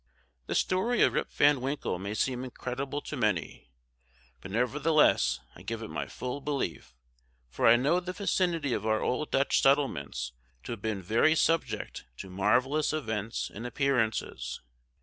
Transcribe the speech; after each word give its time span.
"The 0.47 0.55
story 0.55 1.03
of 1.03 1.13
Rip 1.13 1.31
Van 1.31 1.61
Winkle 1.61 1.99
may 1.99 2.15
seem 2.15 2.43
incredible 2.43 3.01
to 3.01 3.15
many, 3.15 3.69
but 4.41 4.49
nevertheless 4.49 5.39
I 5.55 5.61
give 5.61 5.83
it 5.83 5.89
my 5.91 6.07
full 6.07 6.41
belief, 6.41 6.95
for 7.51 7.67
I 7.67 7.75
know 7.75 7.99
the 7.99 8.11
vicinity 8.11 8.73
of 8.73 8.83
our 8.83 9.03
old 9.03 9.29
Dutch 9.29 9.61
settlements 9.61 10.31
to 10.63 10.71
have 10.71 10.81
been 10.81 11.03
very 11.03 11.35
subject 11.35 12.05
to 12.17 12.31
marvellous 12.31 12.93
events 12.93 13.51
and 13.53 13.67
appearances. 13.67 14.61